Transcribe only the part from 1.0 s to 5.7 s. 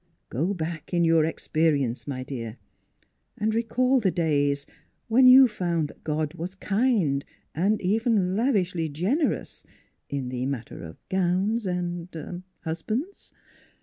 your experience, my dear, and recall the days when you